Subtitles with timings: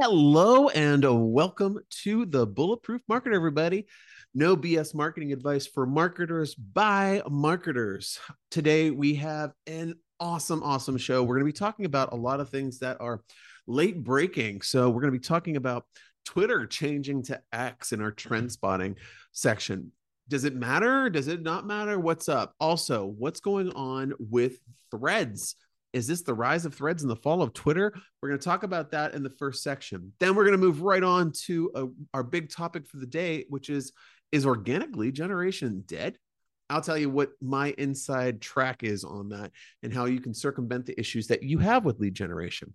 [0.00, 3.88] Hello and uh, welcome to the Bulletproof Marketer, everybody.
[4.32, 8.20] No BS marketing advice for marketers by marketers.
[8.48, 11.24] Today we have an awesome, awesome show.
[11.24, 13.22] We're going to be talking about a lot of things that are
[13.66, 14.62] late breaking.
[14.62, 15.84] So we're going to be talking about
[16.24, 18.94] Twitter changing to X in our trend spotting
[19.32, 19.90] section.
[20.28, 21.10] Does it matter?
[21.10, 21.98] Does it not matter?
[21.98, 22.54] What's up?
[22.60, 24.60] Also, what's going on with
[24.92, 25.56] threads?
[25.92, 27.92] Is this the rise of threads and the fall of Twitter?
[28.20, 30.12] We're going to talk about that in the first section.
[30.20, 33.06] Then we're going to move right on to a, uh, our big topic for the
[33.06, 33.92] day, which is
[34.32, 36.18] is organic lead generation dead?
[36.70, 40.84] I'll tell you what my inside track is on that and how you can circumvent
[40.84, 42.74] the issues that you have with lead generation.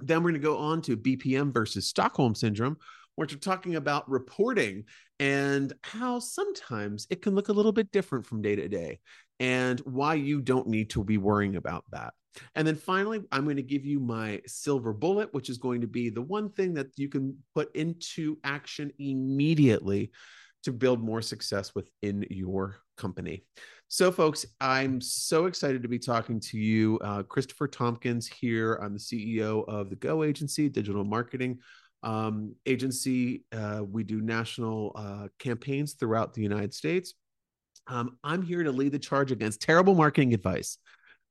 [0.00, 2.78] Then we're going to go on to BPM versus Stockholm syndrome,
[3.16, 4.84] which we're talking about reporting
[5.20, 9.00] and how sometimes it can look a little bit different from day to day
[9.40, 12.14] and why you don't need to be worrying about that.
[12.54, 15.86] And then finally, I'm going to give you my silver bullet, which is going to
[15.86, 20.12] be the one thing that you can put into action immediately
[20.64, 23.44] to build more success within your company.
[23.88, 26.98] So, folks, I'm so excited to be talking to you.
[27.02, 28.74] Uh, Christopher Tompkins here.
[28.74, 31.58] I'm the CEO of the Go Agency, digital marketing
[32.02, 33.44] um, agency.
[33.52, 37.14] Uh, we do national uh, campaigns throughout the United States.
[37.88, 40.78] Um, I'm here to lead the charge against terrible marketing advice.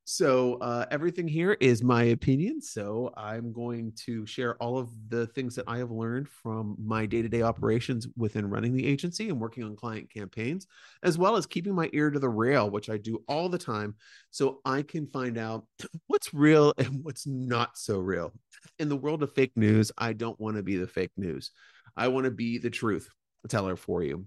[0.10, 2.62] So uh, everything here is my opinion.
[2.62, 7.06] So I'm going to share all of the things that I have learned from my
[7.06, 10.66] day-to-day operations within running the agency and working on client campaigns,
[11.04, 13.96] as well as keeping my ear to the rail, which I do all the time,
[14.32, 15.66] so I can find out
[16.08, 18.32] what's real and what's not so real.
[18.80, 21.52] In the world of fake news, I don't want to be the fake news.
[21.98, 23.10] I want to be the truth
[23.50, 24.26] teller for you.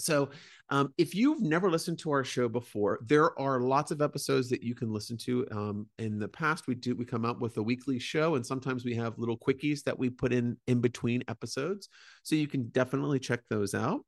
[0.00, 0.30] So,
[0.72, 4.62] um, if you've never listened to our show before, there are lots of episodes that
[4.62, 5.46] you can listen to.
[5.50, 8.84] Um, in the past, we do we come out with a weekly show, and sometimes
[8.84, 11.88] we have little quickies that we put in in between episodes.
[12.22, 14.00] So you can definitely check those out.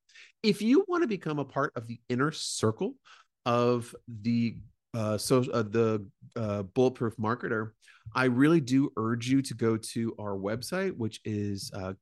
[0.42, 2.94] If you want to become a part of the inner circle
[3.44, 4.56] of the
[4.94, 6.04] uh, so uh, the
[6.36, 7.70] uh, bulletproof marketer
[8.14, 11.92] i really do urge you to go to our website which is uh,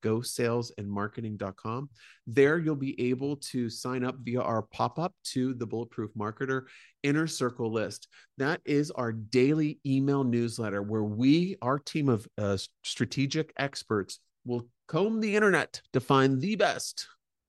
[0.84, 1.89] marketing.com
[2.27, 6.62] there you'll be able to sign up via our pop-up to the bulletproof marketer
[7.03, 8.09] inner circle list.
[8.39, 14.67] That is our daily email newsletter where we our team of uh, strategic experts will
[14.89, 17.07] comb the internet to find the best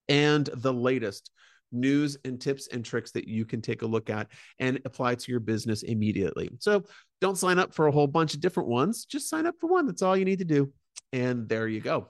[0.09, 1.31] and the latest
[1.71, 4.27] news and tips and tricks that you can take a look at
[4.59, 6.49] and apply to your business immediately.
[6.59, 6.83] So
[7.19, 9.05] don't sign up for a whole bunch of different ones.
[9.05, 9.85] Just sign up for one.
[9.85, 10.71] That's all you need to do.
[11.13, 12.07] And there you go.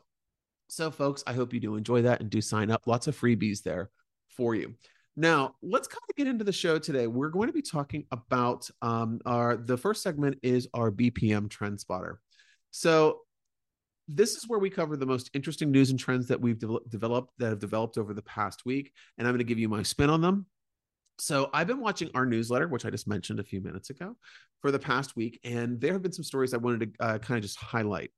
[0.69, 2.87] So, folks, I hope you do enjoy that and do sign up.
[2.87, 3.89] Lots of freebies there
[4.29, 4.75] for you.
[5.17, 7.07] Now, let's kind of get into the show today.
[7.07, 11.81] We're going to be talking about um, our the first segment is our BPM trend
[11.81, 12.21] spotter.
[12.71, 13.19] So,
[14.07, 17.33] this is where we cover the most interesting news and trends that we've de- developed
[17.37, 20.09] that have developed over the past week and i'm going to give you my spin
[20.09, 20.45] on them
[21.19, 24.15] so i've been watching our newsletter which i just mentioned a few minutes ago
[24.61, 27.37] for the past week and there have been some stories i wanted to uh, kind
[27.37, 28.11] of just highlight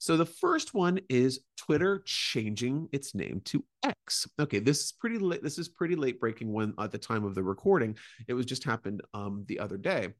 [0.00, 4.26] so the first one is Twitter changing its name to X.
[4.40, 5.42] Okay, this is pretty late.
[5.42, 7.98] This is pretty late breaking when at the time of the recording.
[8.26, 10.14] It was just happened um, the other day.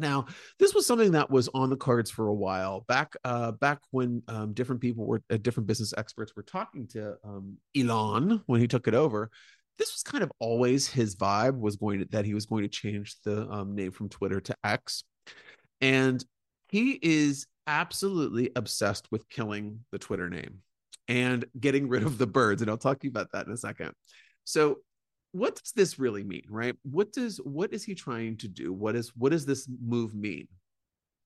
[0.00, 0.26] Now,
[0.58, 3.14] this was something that was on the cards for a while back.
[3.24, 7.56] Uh, back when um, different people were, uh, different business experts were talking to um,
[7.76, 9.30] Elon when he took it over.
[9.78, 12.68] This was kind of always his vibe was going to that he was going to
[12.68, 15.04] change the um, name from Twitter to X,
[15.80, 16.22] and
[16.68, 20.58] he is absolutely obsessed with killing the Twitter name
[21.08, 22.62] and getting rid of the birds.
[22.62, 23.92] And I'll talk to you about that in a second.
[24.44, 24.78] So
[25.32, 28.96] what does this really mean right what does what is he trying to do what
[28.96, 30.46] is what does this move mean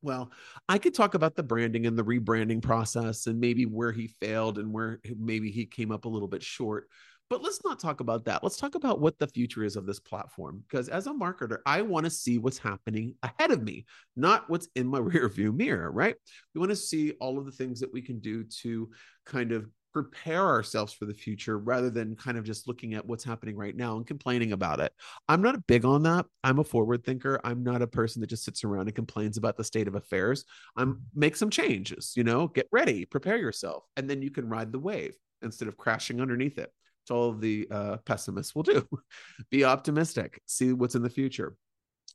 [0.02, 0.30] well
[0.68, 4.58] i could talk about the branding and the rebranding process and maybe where he failed
[4.58, 6.88] and where maybe he came up a little bit short
[7.30, 8.42] But let's not talk about that.
[8.42, 10.62] Let's talk about what the future is of this platform.
[10.68, 14.68] Because as a marketer, I want to see what's happening ahead of me, not what's
[14.74, 16.16] in my rear view mirror, right?
[16.54, 18.90] We want to see all of the things that we can do to
[19.24, 23.22] kind of prepare ourselves for the future rather than kind of just looking at what's
[23.22, 24.92] happening right now and complaining about it.
[25.28, 26.26] I'm not big on that.
[26.42, 27.40] I'm a forward thinker.
[27.44, 30.44] I'm not a person that just sits around and complains about the state of affairs.
[30.76, 34.72] I'm make some changes, you know, get ready, prepare yourself, and then you can ride
[34.72, 36.72] the wave instead of crashing underneath it.
[37.04, 38.86] It's all the uh, pessimists will do.
[39.50, 41.56] Be optimistic, see what's in the future.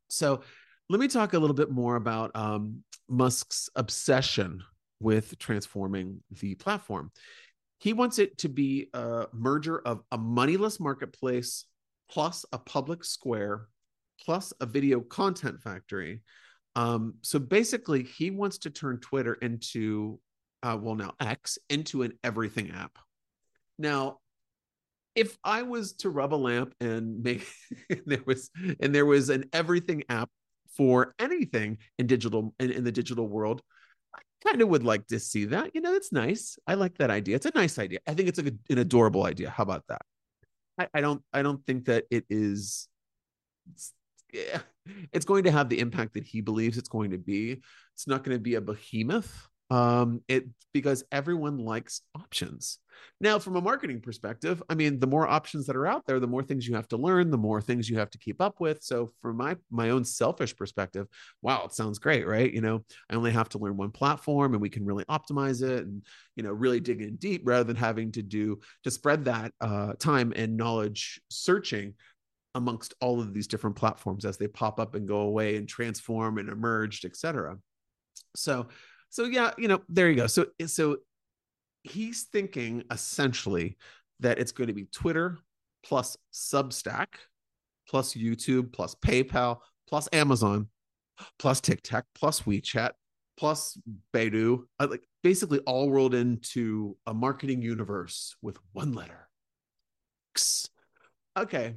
[0.10, 0.42] So,
[0.92, 4.64] let me talk a little bit more about um, Musk's obsession
[5.00, 7.12] with transforming the platform
[7.80, 11.66] he wants it to be a merger of a moneyless marketplace
[12.12, 13.68] plus a public square
[14.24, 16.22] plus a video content factory.
[16.76, 20.20] Um, so basically, he wants to turn Twitter into,
[20.62, 22.98] uh, well, now X into an everything app.
[23.78, 24.20] Now,
[25.16, 27.48] if I was to rub a lamp and make
[27.90, 28.50] and there was
[28.80, 30.30] and there was an everything app
[30.76, 33.62] for anything in digital in, in the digital world,
[34.46, 35.72] kind of would like to see that.
[35.74, 36.58] You know, it's nice.
[36.68, 37.36] I like that idea.
[37.36, 38.00] It's a nice idea.
[38.08, 39.50] I think it's an adorable idea.
[39.50, 40.02] How about that?
[40.78, 41.22] I, I don't.
[41.34, 42.88] I don't think that it is.
[43.72, 43.94] It's,
[44.32, 44.60] yeah,
[45.12, 47.62] it's going to have the impact that he believes it's going to be.
[47.96, 52.80] It's not going to be a behemoth um it because everyone likes options.
[53.22, 56.28] Now from a marketing perspective i mean the more options that are out there the
[56.28, 58.84] more things you have to learn the more things you have to keep up with.
[58.84, 61.08] So from my my own selfish perspective
[61.42, 62.52] wow it sounds great right?
[62.52, 65.86] You know i only have to learn one platform and we can really optimize it
[65.86, 66.06] and
[66.36, 69.94] you know really dig in deep rather than having to do to spread that uh,
[70.00, 71.94] time and knowledge searching
[72.56, 76.38] amongst all of these different platforms as they pop up and go away and transform
[76.38, 77.58] and emerged etc
[78.36, 78.68] so
[79.10, 80.28] so yeah, you know, there you go.
[80.28, 80.98] So so
[81.84, 83.78] he's thinking essentially
[84.20, 85.38] that it's going to be Twitter
[85.84, 87.08] plus Substack
[87.88, 90.68] plus YouTube plus PayPal plus Amazon
[91.38, 92.92] plus TikTok plus WeChat
[93.38, 93.78] plus
[94.14, 99.30] Baidu, uh, like basically all rolled into a marketing universe with one letter.
[101.38, 101.76] Okay.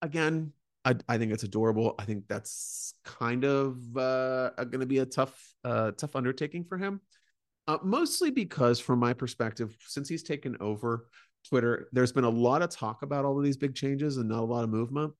[0.00, 0.52] Again,
[0.84, 1.94] I, I think it's adorable.
[1.98, 6.76] I think that's kind of uh, going to be a tough, uh, tough undertaking for
[6.76, 7.00] him.
[7.66, 11.06] Uh, mostly because, from my perspective, since he's taken over
[11.48, 14.40] Twitter, there's been a lot of talk about all of these big changes and not
[14.40, 15.14] a lot of movement.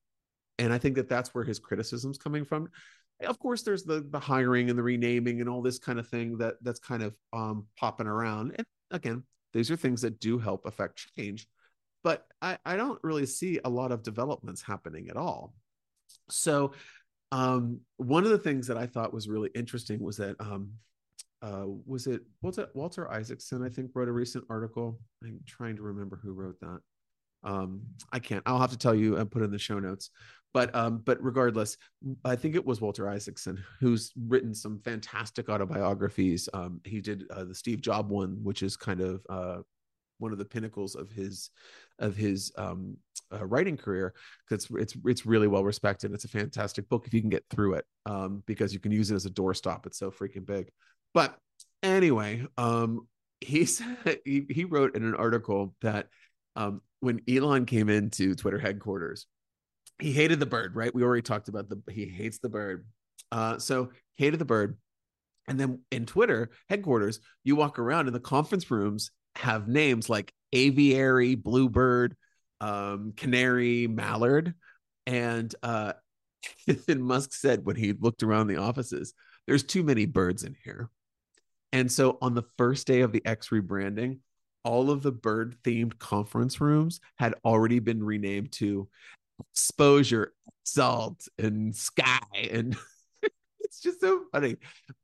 [0.59, 2.69] And I think that that's where his criticism's coming from.
[3.21, 6.37] Of course, there's the the hiring and the renaming and all this kind of thing
[6.37, 8.53] that that's kind of um, popping around.
[8.57, 9.23] And again,
[9.53, 11.47] these are things that do help affect change
[12.05, 15.55] but I, I don't really see a lot of developments happening at all.
[16.29, 16.73] So,
[17.31, 20.73] um, one of the things that I thought was really interesting was that um,
[21.41, 23.65] uh, was it it Walter Isaacson?
[23.65, 24.99] I think wrote a recent article.
[25.23, 26.79] I'm trying to remember who wrote that.
[27.43, 27.81] Um,
[28.13, 28.43] I can't.
[28.45, 30.11] I'll have to tell you and put in the show notes.
[30.53, 31.75] But um, but regardless,
[32.23, 36.47] I think it was Walter Isaacson who's written some fantastic autobiographies.
[36.53, 39.61] Um, he did uh, the Steve Job one, which is kind of uh,
[40.17, 41.49] one of the pinnacles of his
[41.99, 42.97] of his um,
[43.33, 44.13] uh, writing career
[44.47, 46.13] because it's, it's it's really well respected.
[46.13, 49.11] It's a fantastic book if you can get through it um, because you can use
[49.11, 49.85] it as a doorstop.
[49.85, 50.69] It's so freaking big.
[51.13, 51.37] But
[51.83, 53.07] anyway, um,
[53.41, 56.07] he said he, he wrote in an article that
[56.55, 59.27] um, when Elon came into Twitter headquarters,
[59.99, 60.75] he hated the bird.
[60.75, 60.93] Right?
[60.93, 62.85] We already talked about the he hates the bird.
[63.31, 64.77] Uh, so hated the bird.
[65.47, 70.33] And then in Twitter headquarters, you walk around in the conference rooms have names like
[70.53, 72.15] aviary, bluebird,
[72.61, 74.53] um, canary, mallard.
[75.05, 75.93] And uh,
[76.87, 79.13] and Musk said when he looked around the offices,
[79.47, 80.89] there's too many birds in here.
[81.71, 84.19] And so on the first day of the X rebranding,
[84.63, 88.87] all of the bird themed conference rooms had already been renamed to
[89.51, 92.49] exposure, salt, and sky.
[92.51, 92.75] And
[93.59, 94.55] it's just so funny.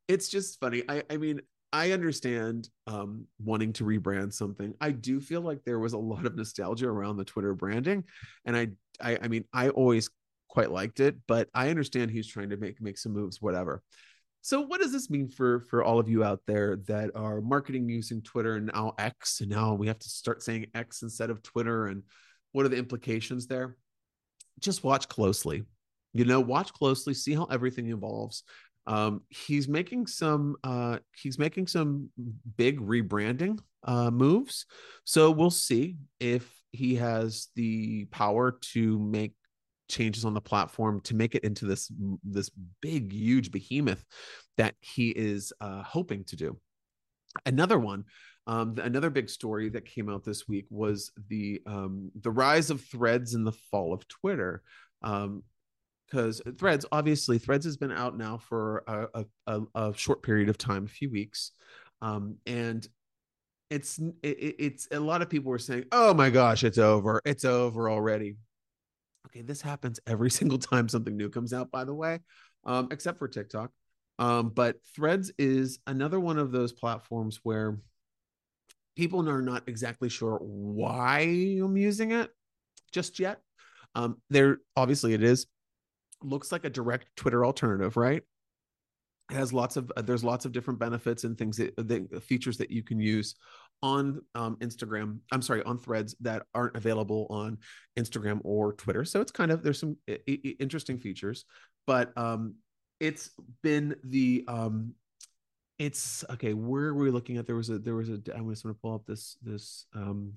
[0.08, 0.84] It's just funny.
[0.90, 1.42] I, I mean,
[1.74, 4.74] I understand um, wanting to rebrand something.
[4.82, 8.04] I do feel like there was a lot of nostalgia around the Twitter branding,
[8.46, 8.68] and I,
[9.02, 10.10] I, I mean, I always
[10.50, 13.84] quite liked it, but I understand he's trying to make make some moves, whatever.
[14.42, 17.88] So, what does this mean for for all of you out there that are marketing
[17.88, 21.42] using Twitter and now X, and now we have to start saying X instead of
[21.42, 22.04] Twitter, and
[22.52, 23.78] what are the implications there?
[24.60, 25.64] Just watch closely.
[26.14, 28.44] You know, watch closely, see how everything evolves
[28.88, 32.10] um, he's making some uh, he's making some
[32.58, 34.66] big rebranding uh, moves.
[35.04, 39.34] So we'll see if he has the power to make
[39.90, 41.92] changes on the platform to make it into this
[42.24, 42.50] this
[42.82, 44.04] big huge behemoth
[44.58, 46.58] that he is uh, hoping to do.
[47.46, 48.06] Another one,
[48.48, 52.82] um, another big story that came out this week was the um, the rise of
[52.82, 54.64] Threads and the fall of Twitter.
[55.04, 55.44] Um,
[56.12, 60.58] because Threads, obviously, Threads has been out now for a, a, a short period of
[60.58, 61.52] time, a few weeks,
[62.02, 62.86] um, and
[63.70, 67.22] it's it, it's a lot of people were saying, "Oh my gosh, it's over!
[67.26, 68.38] It's over already."
[69.28, 71.72] Okay, this happens every single time something new comes out.
[71.72, 72.20] By the way,
[72.66, 73.72] um, except for TikTok,
[74.20, 77.78] um, but Threads is another one of those platforms where
[78.98, 82.30] people are not exactly sure why I'm using it
[82.92, 83.40] just yet.
[83.96, 85.48] Um, there obviously it is
[86.24, 88.22] looks like a direct Twitter alternative, right?
[89.30, 92.58] It has lots of uh, there's lots of different benefits and things that the features
[92.58, 93.36] that you can use
[93.82, 95.20] on um, Instagram.
[95.32, 97.58] I'm sorry, on Threads that aren't available on
[97.98, 99.06] Instagram or Twitter.
[99.06, 101.46] So it's kind of there's some I- I- interesting features,
[101.88, 102.56] but um,
[103.00, 103.32] it's
[103.64, 104.94] been the um,
[105.80, 106.54] it's okay.
[106.54, 107.48] Where were we looking at?
[107.48, 108.20] There was a there was a.
[108.36, 110.34] I'm just going to pull up this this um,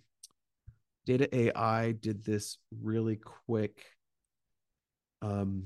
[1.04, 3.84] data AI did this really quick.
[5.24, 5.64] Um,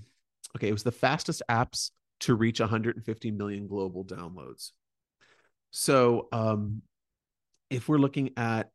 [0.57, 4.71] okay, it was the fastest apps to reach 150 million global downloads.
[5.71, 6.83] So um,
[7.69, 8.71] if we're looking at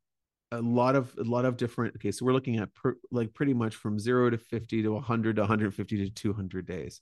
[0.51, 3.55] a lot of a lot of different okay so we're looking at per, like pretty
[3.55, 7.01] much from 0 to 50 to 100 to 150 to 200 days.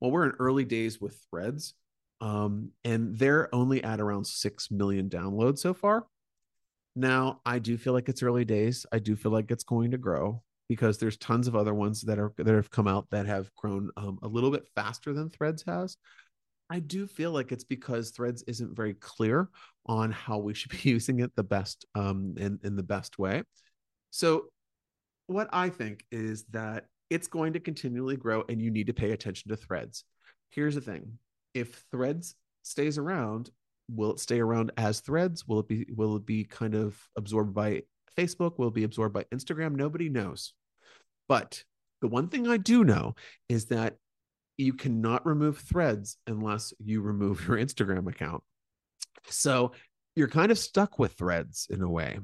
[0.00, 1.72] Well we're in early days with threads
[2.20, 6.04] um, and they're only at around 6 million downloads so far.
[6.94, 8.84] Now i do feel like it's early days.
[8.92, 12.18] I do feel like it's going to grow because there's tons of other ones that
[12.18, 15.64] are that have come out that have grown um, a little bit faster than threads
[15.66, 15.96] has
[16.70, 19.48] I do feel like it's because Threads isn't very clear
[19.86, 23.42] on how we should be using it the best um, in in the best way.
[24.10, 24.46] So,
[25.26, 29.10] what I think is that it's going to continually grow, and you need to pay
[29.10, 30.04] attention to Threads.
[30.50, 31.18] Here's the thing:
[31.54, 33.50] if Threads stays around,
[33.90, 35.46] will it stay around as Threads?
[35.48, 37.82] Will it be will it be kind of absorbed by
[38.16, 38.58] Facebook?
[38.58, 39.74] Will it be absorbed by Instagram?
[39.74, 40.54] Nobody knows.
[41.30, 41.62] But
[42.00, 43.14] the one thing I do know
[43.48, 43.98] is that
[44.56, 48.42] you cannot remove threads unless you remove your Instagram account.
[49.28, 49.70] So
[50.16, 52.18] you're kind of stuck with threads in a way.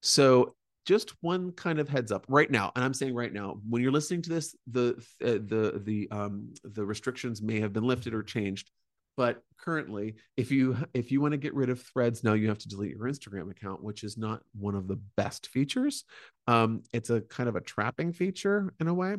[0.00, 0.54] So
[0.86, 3.90] just one kind of heads up right now and i'm saying right now when you're
[3.90, 8.22] listening to this the uh, the the um the restrictions may have been lifted or
[8.22, 8.70] changed
[9.16, 12.58] but currently if you if you want to get rid of threads now you have
[12.58, 16.04] to delete your instagram account which is not one of the best features.
[16.46, 19.16] Um it's a kind of a trapping feature in a way.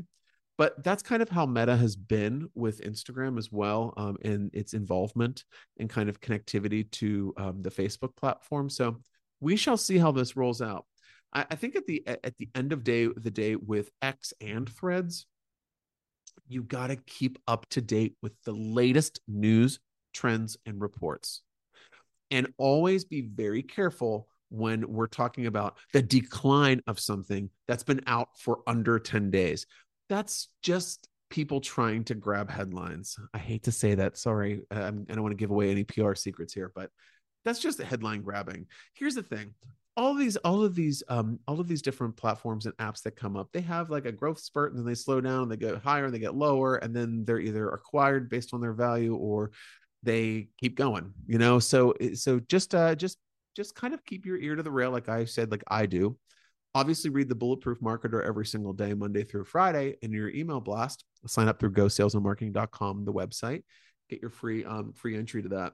[0.57, 4.73] But that's kind of how meta has been with instagram as well um, and its
[4.73, 5.43] involvement
[5.79, 8.69] and kind of connectivity to um, the facebook platform.
[8.69, 8.97] So
[9.39, 10.85] we shall see how this rolls out.
[11.31, 14.67] I, I think at the at the end of day the day with x and
[14.67, 15.27] threads
[16.47, 19.79] you got to keep up to date with the latest news
[20.17, 21.41] trends and reports
[22.31, 28.01] and always be very careful when we're talking about the decline of something that's been
[28.07, 29.67] out for under 10 days
[30.09, 33.17] that's just people trying to grab headlines.
[33.33, 34.17] I hate to say that.
[34.17, 34.61] Sorry.
[34.71, 36.89] I don't want to give away any PR secrets here, but
[37.43, 38.67] that's just headline grabbing.
[38.93, 39.53] Here's the thing.
[39.95, 43.15] All of these, all of these, um, all of these different platforms and apps that
[43.15, 45.57] come up, they have like a growth spurt and then they slow down, and they
[45.57, 49.15] get higher and they get lower, and then they're either acquired based on their value
[49.15, 49.51] or
[50.07, 51.59] they keep going, you know?
[51.59, 53.17] So, so just, uh, just,
[53.55, 56.17] just kind of keep your ear to the rail, like I said, like I do.
[56.75, 61.03] Obviously read the bulletproof marketer every single day monday through friday in your email blast.
[61.25, 63.63] Sign up through gosalesandmarketing.com the website.
[64.09, 65.73] Get your free um, free entry to that.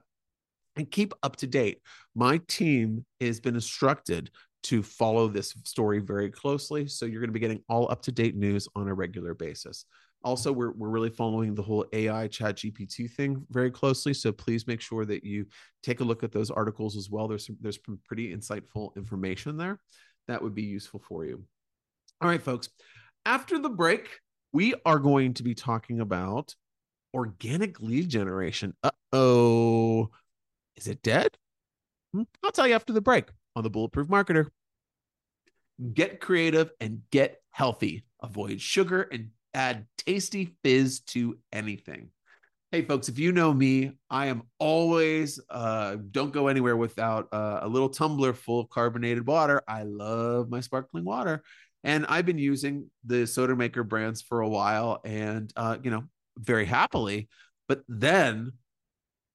[0.76, 1.78] And keep up to date.
[2.14, 4.30] My team has been instructed
[4.64, 8.12] to follow this story very closely so you're going to be getting all up to
[8.12, 9.84] date news on a regular basis
[10.24, 14.66] also we're, we're really following the whole ai chat gpt thing very closely so please
[14.66, 15.44] make sure that you
[15.82, 19.56] take a look at those articles as well there's some, there's some pretty insightful information
[19.56, 19.78] there
[20.26, 21.44] that would be useful for you.
[22.20, 22.68] All right, folks.
[23.26, 24.08] After the break,
[24.52, 26.54] we are going to be talking about
[27.12, 28.74] organic lead generation.
[28.82, 30.10] Uh oh.
[30.76, 31.36] Is it dead?
[32.12, 34.48] Hmm, I'll tell you after the break on the Bulletproof Marketer.
[35.92, 38.04] Get creative and get healthy.
[38.22, 42.10] Avoid sugar and add tasty fizz to anything.
[42.72, 47.60] Hey, folks, if you know me, I am always uh, don't go anywhere without uh,
[47.62, 49.62] a little tumbler full of carbonated water.
[49.68, 51.44] I love my sparkling water.
[51.84, 56.04] And I've been using the soda maker brands for a while and, uh, you know,
[56.36, 57.28] very happily.
[57.68, 58.52] But then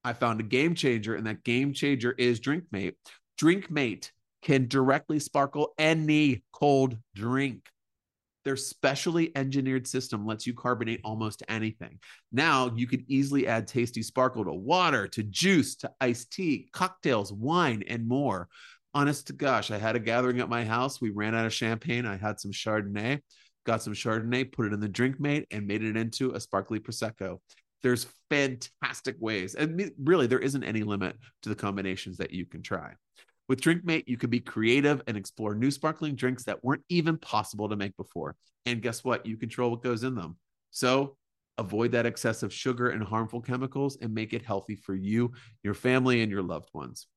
[0.04, 2.96] I found a game changer, and that game changer is DrinkMate.
[3.40, 4.12] DrinkMate
[4.42, 7.70] can directly sparkle any cold drink
[8.50, 12.00] Their specially engineered system lets you carbonate almost anything.
[12.32, 17.32] Now you could easily add tasty sparkle to water, to juice, to iced tea, cocktails,
[17.32, 18.48] wine, and more.
[18.96, 21.00] Honest to gosh, I had a gathering at my house.
[21.00, 22.08] We ran out of champagne.
[22.08, 23.20] I had some Chardonnay,
[23.68, 27.42] got some Chardonnay, put it in the DrinkMate, and made it into a sparkly Prosecco.
[27.84, 29.54] There's fantastic ways.
[29.54, 32.94] And really, there isn't any limit to the combinations that you can try.
[33.50, 37.68] With DrinkMate, you can be creative and explore new sparkling drinks that weren't even possible
[37.68, 38.36] to make before.
[38.68, 39.26] And guess what?
[39.26, 40.38] You control what goes in them.
[40.70, 41.18] So
[41.58, 45.32] avoid that excessive sugar and harmful chemicals and make it healthy for you,
[45.64, 47.08] your family, and your loved ones.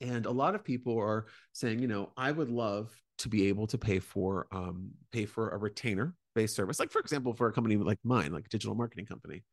[0.00, 3.68] And a lot of people are saying you know i would love to be able
[3.68, 6.80] to pay for um, pay for a retainer based service.
[6.80, 9.44] Like for example for a company like mine like a digital marketing company.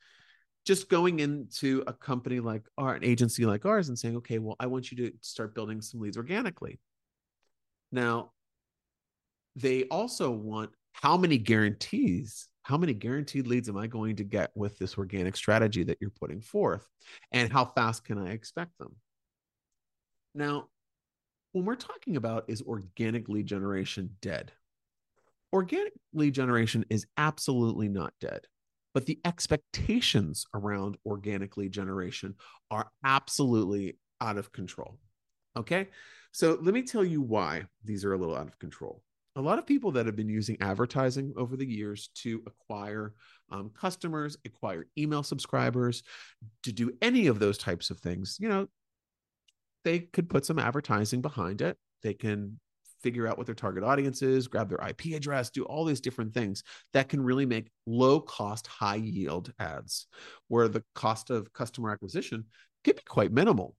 [0.65, 4.55] Just going into a company like our an agency like ours and saying okay well
[4.59, 6.79] i want you to start building some leads organically.
[7.91, 8.31] Now
[9.55, 14.51] they also want how many guarantees how many guaranteed leads am i going to get
[14.55, 16.88] with this organic strategy that you're putting forth?
[17.31, 18.95] And how fast can i expect them
[20.39, 20.69] now,
[21.51, 24.51] when we're talking about is organic lead generation dead?
[25.51, 28.41] Organic lead generation is absolutely not dead,
[28.93, 32.36] but the expectations around organic lead generation
[32.72, 34.98] are absolutely out of control.
[35.58, 35.88] Okay.
[36.31, 39.02] So let me tell you why these are a little out of control.
[39.36, 43.13] A lot of people that have been using advertising over the years to acquire
[43.52, 46.04] um, customers, acquire email subscribers,
[46.63, 48.67] to do any of those types of things, you know,
[49.84, 51.78] they could put some advertising behind it.
[52.02, 52.60] They can
[53.02, 56.34] figure out what their target audience is, grab their IP address, do all these different
[56.34, 56.63] things
[56.94, 60.08] that can really make low cost, high yield ads
[60.48, 62.46] where the cost of customer acquisition
[62.84, 63.76] can be quite minimal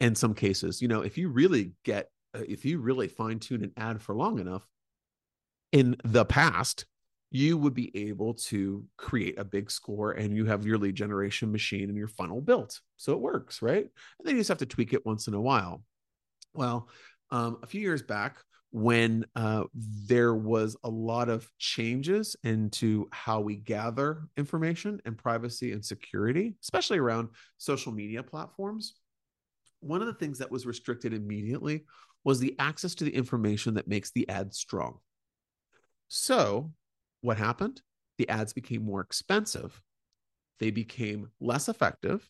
[0.00, 0.82] in some cases.
[0.82, 4.14] You know, if you really get, uh, if you really fine tune an ad for
[4.14, 4.66] long enough
[5.72, 6.86] in the past,
[7.30, 11.52] you would be able to create a big score and you have your lead generation
[11.52, 12.80] machine and your funnel built.
[12.96, 13.84] So it works, right?
[13.84, 15.82] And then you just have to tweak it once in a while.
[16.54, 16.88] Well,
[17.30, 18.38] um, a few years back,
[18.70, 25.72] when uh, there was a lot of changes into how we gather information and privacy
[25.72, 28.94] and security, especially around social media platforms,
[29.80, 31.84] one of the things that was restricted immediately
[32.24, 34.98] was the access to the information that makes the ad strong.
[36.08, 36.72] So
[37.20, 37.80] what happened?
[38.18, 39.80] The ads became more expensive,
[40.58, 42.28] they became less effective,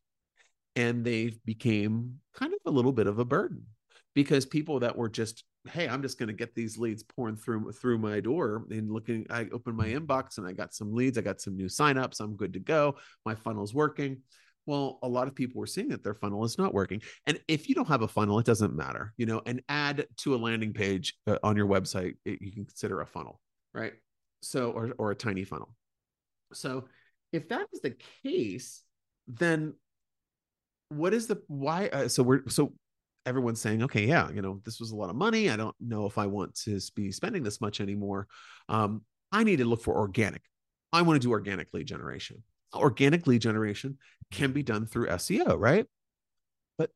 [0.77, 3.67] and they became kind of a little bit of a burden
[4.15, 7.71] because people that were just hey i'm just going to get these leads pouring through
[7.73, 11.21] through my door and looking i opened my inbox and i got some leads i
[11.21, 14.19] got some new signups i'm good to go my funnel's working.
[14.67, 17.01] Well a lot of people were seeing that their funnel is not working.
[17.27, 20.35] And if you don't have a funnel it doesn't matter you know an ad to
[20.35, 23.41] a landing page uh, on your website it, you can consider a funnel
[23.73, 23.95] right
[24.43, 25.75] so or or a tiny funnel.
[26.53, 26.85] So
[27.33, 28.83] if that is the case
[29.27, 29.75] then
[30.89, 32.73] what is the why uh, so we're so
[33.27, 35.51] everyone's saying okay yeah you know this was a lot of money.
[35.51, 38.27] I don't know if i want to be spending this much anymore.
[38.69, 40.43] Um i need to look for organic.
[40.93, 42.43] I want to do organic lead generation.
[42.75, 43.99] Organic lead generation
[44.31, 45.87] can be done through seo right?
[46.79, 46.91] But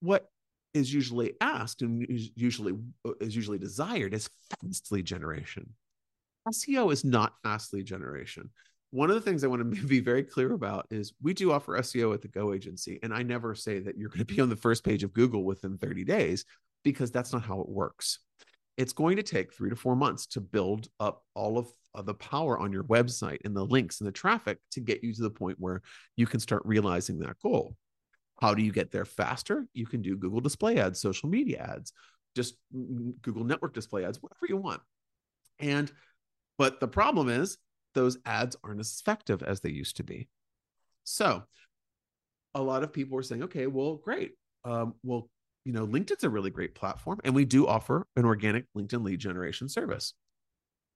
[0.00, 0.28] what
[0.74, 2.74] is usually asked and is usually
[3.20, 4.28] is usually desired is
[4.62, 5.70] fast lead generation
[6.48, 8.50] SEO is not fast lead generation.
[8.90, 11.78] One of the things I want to be very clear about is we do offer
[11.78, 12.98] SEO at the Go agency.
[13.02, 15.44] And I never say that you're going to be on the first page of Google
[15.44, 16.44] within 30 days
[16.84, 18.20] because that's not how it works.
[18.76, 22.14] It's going to take three to four months to build up all of, of the
[22.14, 25.30] power on your website and the links and the traffic to get you to the
[25.30, 25.82] point where
[26.16, 27.74] you can start realizing that goal.
[28.40, 29.66] How do you get there faster?
[29.74, 31.92] You can do Google display ads, social media ads,
[32.36, 34.80] just mm, Google network display ads, whatever you want
[35.58, 35.90] And,
[36.58, 37.56] but the problem is
[37.94, 40.28] those ads aren't as effective as they used to be.
[41.04, 41.44] So
[42.54, 44.32] a lot of people are saying, okay, well, great.
[44.64, 45.30] Um, well,
[45.64, 49.20] you know, LinkedIn's a really great platform, and we do offer an organic LinkedIn lead
[49.20, 50.14] generation service.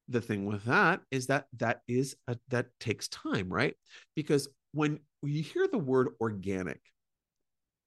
[0.09, 3.75] The thing with that is that that is a, that takes time, right?
[4.17, 6.81] Because when you hear the word organic,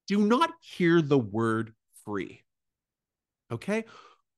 [0.08, 1.74] do not hear the word
[2.06, 2.42] free.
[3.52, 3.86] Okay?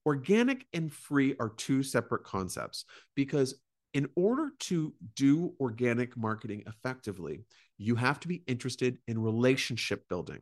[0.07, 3.55] Organic and free are two separate concepts because
[3.93, 7.43] in order to do organic marketing effectively,
[7.77, 10.39] you have to be interested in relationship building.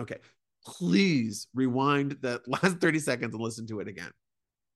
[0.00, 0.18] Okay,
[0.64, 4.12] please rewind that last 30 seconds and listen to it again.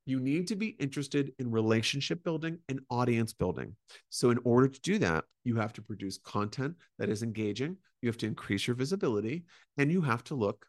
[0.07, 3.77] You need to be interested in relationship building and audience building.
[4.09, 8.09] So, in order to do that, you have to produce content that is engaging, you
[8.09, 9.45] have to increase your visibility,
[9.79, 10.67] and you have to look,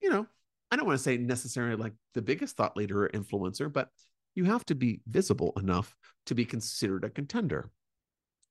[0.00, 0.28] you know,
[0.70, 3.88] I don't want to say necessarily like the biggest thought leader or influencer, but
[4.34, 5.94] you have to be visible enough
[6.26, 7.70] to be considered a contender.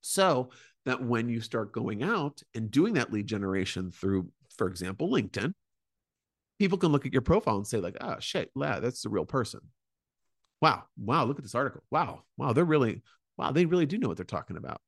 [0.01, 0.49] So
[0.85, 5.53] that when you start going out and doing that lead generation through, for example, LinkedIn,
[6.59, 9.25] people can look at your profile and say, like, oh shit, yeah, that's the real
[9.25, 9.59] person.
[10.61, 11.83] Wow, wow, look at this article.
[11.91, 13.03] Wow, wow, they're really,
[13.37, 14.81] wow, they really do know what they're talking about.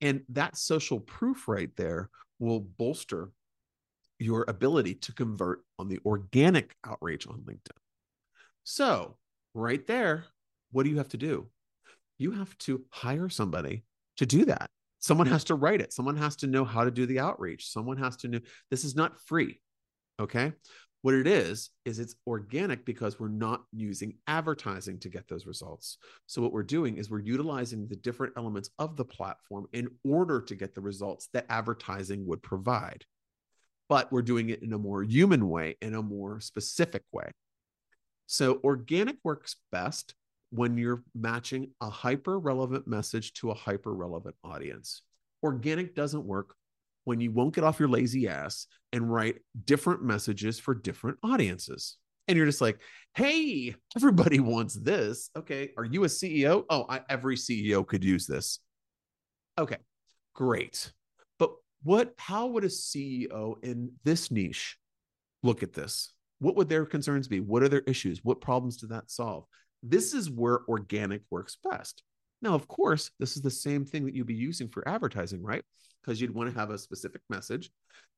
[0.00, 3.30] And that social proof right there will bolster
[4.20, 7.76] your ability to convert on the organic outreach on LinkedIn.
[8.64, 9.16] So,
[9.54, 10.26] right there,
[10.72, 11.48] what do you have to do?
[12.18, 13.84] You have to hire somebody
[14.18, 14.70] to do that.
[14.98, 15.32] Someone mm-hmm.
[15.32, 15.94] has to write it.
[15.94, 17.72] Someone has to know how to do the outreach.
[17.72, 19.58] Someone has to know this is not free.
[20.20, 20.52] Okay.
[21.02, 25.96] What it is, is it's organic because we're not using advertising to get those results.
[26.26, 30.42] So, what we're doing is we're utilizing the different elements of the platform in order
[30.42, 33.06] to get the results that advertising would provide
[33.90, 37.28] but we're doing it in a more human way, in a more specific way.
[38.26, 40.14] So organic works best
[40.50, 45.02] when you're matching a hyper relevant message to a hyper relevant audience.
[45.42, 46.54] Organic doesn't work
[47.02, 51.96] when you won't get off your lazy ass and write different messages for different audiences.
[52.28, 52.78] And you're just like,
[53.16, 55.30] hey, everybody wants this.
[55.36, 55.70] Okay.
[55.76, 56.64] Are you a CEO?
[56.70, 58.60] Oh, I, every CEO could use this.
[59.58, 59.78] Okay,
[60.36, 60.92] great
[61.82, 64.76] what how would a ceo in this niche
[65.42, 66.12] look at this?
[66.38, 67.40] What would their concerns be?
[67.40, 68.20] What are their issues?
[68.22, 69.44] What problems do that solve?
[69.82, 72.02] This is where organic works best.
[72.42, 75.64] Now of course this is the same thing that you'd be using for advertising right?
[76.02, 77.70] Because you'd want to have a specific message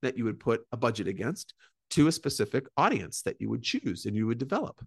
[0.02, 1.54] that you would put a budget against
[1.90, 4.84] to a specific audience that you would choose and you would develop.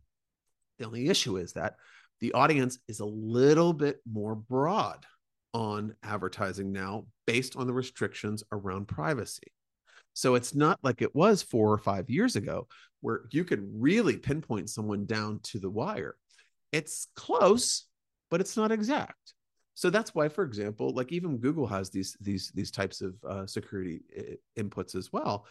[0.80, 1.76] The only issue is that
[2.20, 5.06] the audience is a little bit more broad
[5.56, 9.54] on advertising now based on the restrictions around privacy.
[10.12, 12.68] So it's not like it was four or five years ago
[13.00, 16.18] where you could really pinpoint someone down to the wire.
[16.74, 17.88] It's close,
[18.30, 19.34] but it's not exact.
[19.76, 23.46] So that's why, for example, like even Google has these these these types of uh,
[23.46, 24.02] security
[24.60, 25.46] inputs as well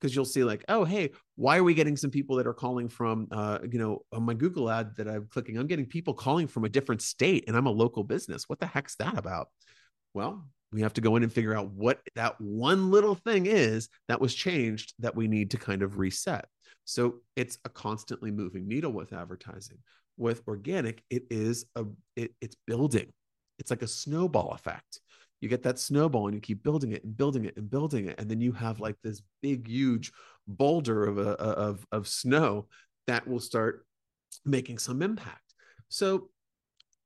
[0.00, 2.88] because you'll see like oh hey why are we getting some people that are calling
[2.88, 6.46] from uh, you know on my google ad that i'm clicking i'm getting people calling
[6.46, 8.48] from a different state and i'm a local business.
[8.48, 9.48] What the heck's that about?
[10.14, 13.88] Well we have to go in and figure out what that one little thing is
[14.08, 16.46] that was changed that we need to kind of reset.
[16.84, 19.78] So it's a constantly moving needle with advertising.
[20.16, 23.12] With organic it is a it, it's building.
[23.58, 25.00] It's like a snowball effect
[25.40, 28.18] you get that snowball and you keep building it and building it and building it
[28.18, 30.12] and then you have like this big huge
[30.46, 32.66] boulder of a, of of snow
[33.06, 33.86] that will start
[34.44, 35.54] making some impact.
[35.88, 36.30] So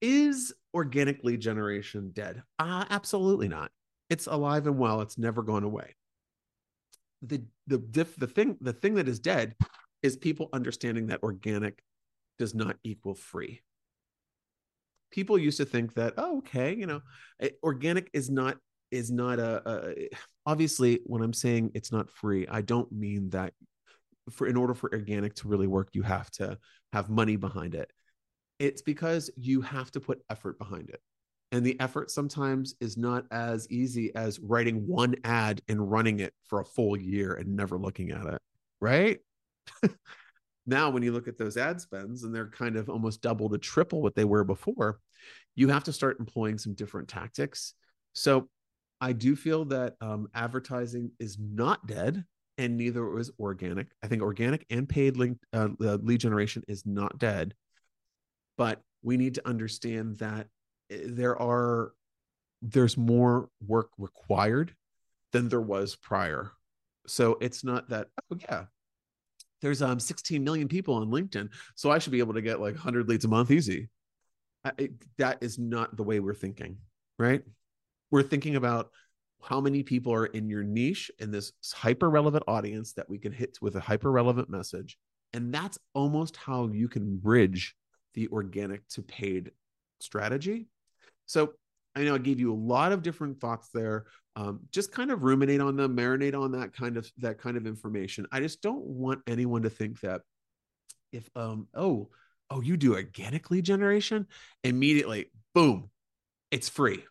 [0.00, 2.42] is organic lead generation dead?
[2.58, 3.70] Uh, absolutely not.
[4.10, 5.00] It's alive and well.
[5.00, 5.94] It's never gone away.
[7.22, 9.54] The the diff, the thing the thing that is dead
[10.02, 11.82] is people understanding that organic
[12.38, 13.62] does not equal free
[15.14, 17.00] people used to think that oh okay you know
[17.40, 18.56] eh, organic is not
[18.90, 20.08] is not a, a
[20.46, 23.52] obviously when i'm saying it's not free i don't mean that
[24.30, 26.58] for in order for organic to really work you have to
[26.94, 27.90] have money behind it.
[28.58, 31.00] It's because you have to put effort behind it.
[31.52, 36.32] And the effort sometimes is not as easy as writing one ad and running it
[36.44, 38.40] for a full year and never looking at it.
[38.80, 39.18] Right?
[40.66, 43.58] Now when you look at those ad spends and they're kind of almost double to
[43.58, 44.98] triple what they were before
[45.54, 47.74] you have to start employing some different tactics.
[48.12, 48.48] So
[49.00, 52.24] i do feel that um, advertising is not dead
[52.58, 53.88] and neither is organic.
[54.02, 57.54] I think organic and paid link uh, lead generation is not dead.
[58.56, 60.46] But we need to understand that
[60.90, 61.92] eh, there are
[62.62, 64.74] there's more work required
[65.32, 66.52] than there was prior.
[67.06, 68.64] So it's not that oh yeah
[69.60, 72.74] there's um 16 million people on LinkedIn, so I should be able to get like
[72.74, 73.88] 100 leads a month easy.
[74.64, 76.78] I, that is not the way we're thinking,
[77.18, 77.42] right?
[78.10, 78.90] We're thinking about
[79.42, 83.32] how many people are in your niche in this hyper relevant audience that we can
[83.32, 84.96] hit with a hyper relevant message.
[85.34, 87.74] And that's almost how you can bridge
[88.14, 89.50] the organic to paid
[90.00, 90.68] strategy.
[91.26, 91.52] So
[91.94, 94.06] I know I gave you a lot of different thoughts there.
[94.36, 97.66] Um, just kind of ruminate on them, marinate on that kind of that kind of
[97.66, 98.26] information.
[98.32, 100.22] I just don't want anyone to think that
[101.12, 102.08] if um oh
[102.50, 104.26] oh you do organic lead generation
[104.62, 105.90] immediately boom
[106.54, 107.02] it's free.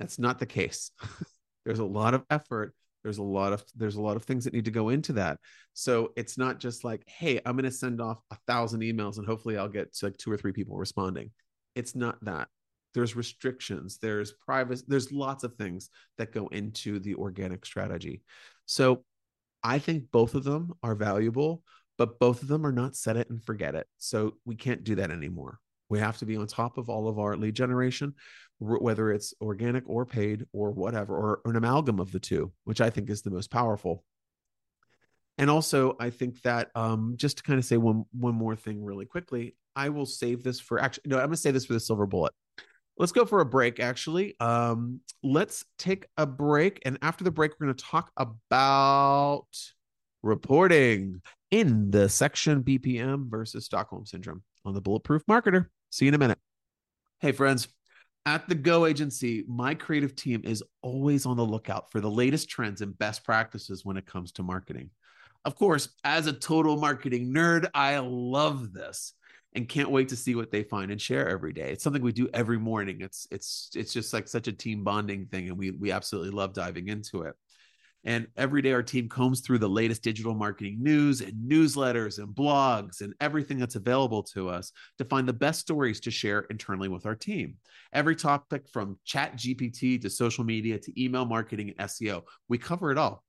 [0.00, 0.90] That's not the case.
[1.66, 2.74] there's a lot of effort.
[3.04, 5.38] There's a lot of there's a lot of things that need to go into that.
[5.74, 9.26] So it's not just like, hey, I'm going to send off a thousand emails and
[9.26, 11.30] hopefully I'll get like two or three people responding.
[11.74, 12.48] It's not that
[12.94, 18.20] there's restrictions there's privacy there's lots of things that go into the organic strategy
[18.66, 19.02] so
[19.62, 21.62] i think both of them are valuable
[22.02, 24.96] but both of them are not set it and forget it so we can't do
[24.96, 25.60] that anymore.
[25.88, 28.14] We have to be on top of all of our lead generation
[28.58, 32.90] whether it's organic or paid or whatever or an amalgam of the two which i
[32.90, 34.04] think is the most powerful.
[35.38, 38.82] And also i think that um, just to kind of say one one more thing
[38.82, 41.74] really quickly i will save this for actually no i'm going to say this for
[41.74, 42.32] the silver bullet.
[42.98, 44.34] Let's go for a break actually.
[44.40, 49.46] Um let's take a break and after the break we're going to talk about
[50.22, 56.14] reporting in the section bpm versus stockholm syndrome on the bulletproof marketer see you in
[56.14, 56.38] a minute
[57.20, 57.68] hey friends
[58.24, 62.48] at the Go Agency, my creative team is always on the lookout for the latest
[62.48, 64.90] trends and best practices when it comes to marketing.
[65.44, 69.14] Of course, as a total marketing nerd, I love this
[69.54, 71.72] and can't wait to see what they find and share every day.
[71.72, 73.00] It's something we do every morning.
[73.00, 76.54] It's it's it's just like such a team bonding thing, and we we absolutely love
[76.54, 77.34] diving into it.
[78.04, 82.34] And every day, our team combs through the latest digital marketing news and newsletters and
[82.34, 86.88] blogs and everything that's available to us to find the best stories to share internally
[86.88, 87.56] with our team.
[87.92, 92.90] Every topic from chat GPT to social media to email marketing and SEO, we cover
[92.90, 93.22] it all.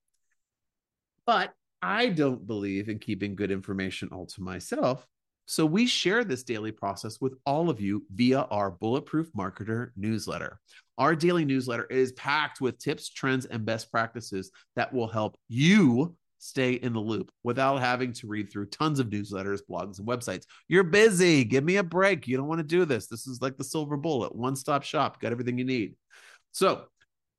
[1.25, 5.05] But I don't believe in keeping good information all to myself.
[5.45, 10.59] So we share this daily process with all of you via our Bulletproof Marketer newsletter.
[10.97, 16.15] Our daily newsletter is packed with tips, trends, and best practices that will help you
[16.37, 20.45] stay in the loop without having to read through tons of newsletters, blogs, and websites.
[20.67, 21.43] You're busy.
[21.45, 22.27] Give me a break.
[22.27, 23.07] You don't want to do this.
[23.07, 25.95] This is like the silver bullet, one stop shop, got everything you need.
[26.51, 26.85] So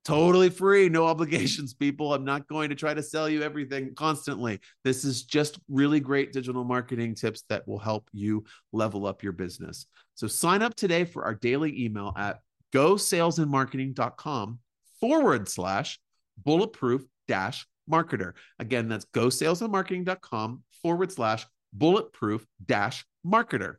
[0.04, 2.14] totally free, no obligations, people.
[2.14, 4.60] I'm not going to try to sell you everything constantly.
[4.84, 9.32] This is just really great digital marketing tips that will help you level up your
[9.32, 9.86] business.
[10.14, 12.40] So sign up today for our daily email at
[12.72, 14.58] gosalesandmarketing.com
[15.00, 15.98] forward slash
[16.44, 18.32] bulletproof dash marketer.
[18.58, 23.76] Again, that's gosalesandmarketing.com forward slash bulletproof dash marketer.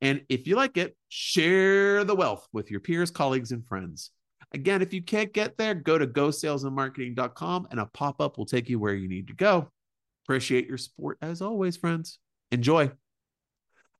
[0.00, 4.10] And if you like it, share the wealth with your peers, colleagues, and friends.
[4.52, 8.68] Again, if you can't get there, go to gosalesandmarketing.com and a pop up will take
[8.68, 9.70] you where you need to go.
[10.24, 12.18] Appreciate your support as always, friends.
[12.50, 12.90] Enjoy.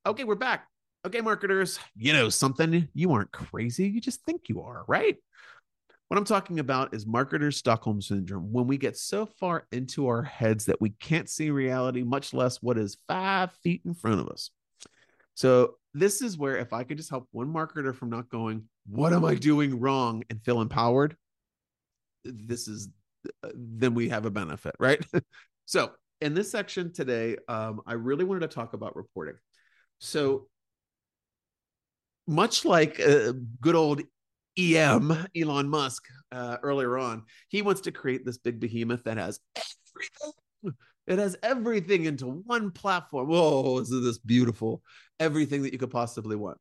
[0.06, 0.68] Okay, we're back.
[1.06, 2.88] Okay, marketers, you know something?
[2.94, 3.88] You aren't crazy.
[3.88, 5.16] You just think you are, right?
[6.08, 8.52] What I'm talking about is marketer Stockholm syndrome.
[8.52, 12.62] When we get so far into our heads that we can't see reality, much less
[12.62, 14.50] what is five feet in front of us.
[15.34, 19.12] So, this is where if I could just help one marketer from not going, what
[19.12, 21.16] am I doing wrong and feel empowered,
[22.24, 22.88] this is
[23.54, 25.04] then we have a benefit, right?
[25.64, 29.36] so in this section today, um, I really wanted to talk about reporting.
[29.98, 30.48] So
[32.26, 34.02] much like uh, good old
[34.58, 39.40] EM, Elon Musk, uh, earlier on, he wants to create this big behemoth that has
[39.56, 40.78] everything.
[41.06, 43.28] It has everything into one platform.
[43.28, 44.82] Whoa, is this beautiful?
[45.20, 46.56] Everything that you could possibly want.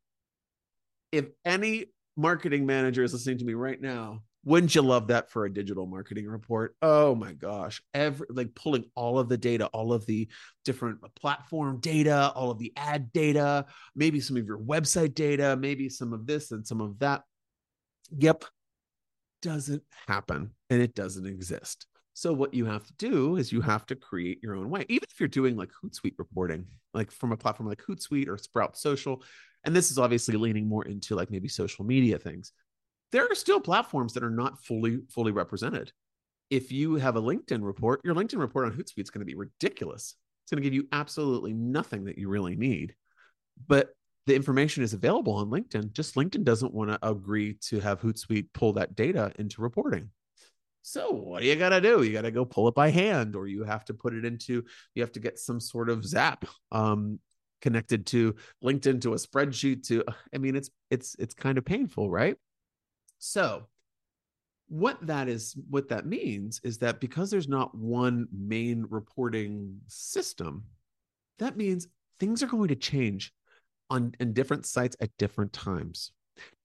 [1.13, 5.45] If any marketing manager is listening to me right now, wouldn't you love that for
[5.45, 6.75] a digital marketing report?
[6.81, 7.81] Oh my gosh.
[7.93, 10.27] Every like pulling all of the data, all of the
[10.65, 15.55] different uh, platform data, all of the ad data, maybe some of your website data,
[15.55, 17.23] maybe some of this and some of that.
[18.17, 18.43] Yep.
[19.41, 21.87] Doesn't happen and it doesn't exist.
[22.13, 24.85] So what you have to do is you have to create your own way.
[24.89, 28.77] Even if you're doing like Hootsuite reporting, like from a platform like Hootsuite or Sprout
[28.77, 29.23] Social,
[29.65, 32.51] and this is obviously leaning more into like maybe social media things
[33.11, 35.91] there are still platforms that are not fully fully represented
[36.49, 39.35] if you have a linkedin report your linkedin report on hootsuite is going to be
[39.35, 42.95] ridiculous it's going to give you absolutely nothing that you really need
[43.67, 43.89] but
[44.25, 48.47] the information is available on linkedin just linkedin doesn't want to agree to have hootsuite
[48.53, 50.09] pull that data into reporting
[50.83, 52.03] so what do you got to do?
[52.03, 54.65] You got to go pull it by hand, or you have to put it into.
[54.93, 57.19] You have to get some sort of Zap um,
[57.63, 62.11] connected to LinkedIn to a spreadsheet to I mean it's it's it's kind of painful,
[62.11, 62.35] right?
[63.17, 63.63] So
[64.67, 70.65] what that is what that means is that because there's not one main reporting system,
[71.39, 71.87] that means
[72.19, 73.33] things are going to change
[73.89, 76.11] on in different sites at different times.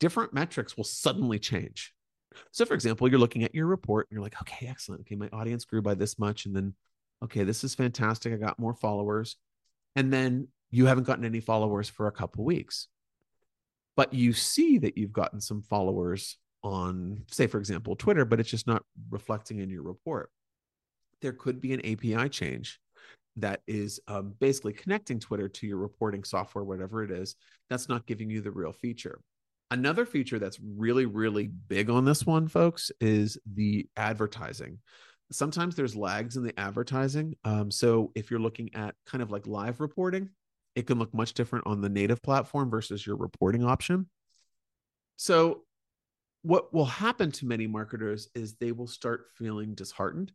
[0.00, 1.94] Different metrics will suddenly change.
[2.52, 5.02] So, for example, you're looking at your report and you're like, okay, excellent.
[5.02, 6.46] Okay, my audience grew by this much.
[6.46, 6.74] And then,
[7.22, 8.32] okay, this is fantastic.
[8.32, 9.37] I got more followers.
[9.96, 12.88] And then you haven't gotten any followers for a couple weeks.
[13.96, 18.50] But you see that you've gotten some followers on, say, for example, Twitter, but it's
[18.50, 20.31] just not reflecting in your report.
[21.20, 22.78] There could be an API change
[23.37, 27.37] that is um, basically connecting Twitter to your reporting software, whatever it is,
[27.70, 29.20] that's not giving you the real feature.
[29.70, 34.78] Another feature that's really, really big on this one, folks, is the advertising.
[35.31, 37.35] Sometimes there's lags in the advertising.
[37.44, 40.31] Um, so if you're looking at kind of like live reporting,
[40.78, 44.08] it can look much different on the native platform versus your reporting option.
[45.16, 45.62] So
[46.42, 50.30] what will happen to many marketers is they will start feeling disheartened.